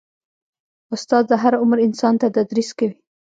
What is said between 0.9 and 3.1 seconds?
استاد د هر عمر انسان ته تدریس کوي.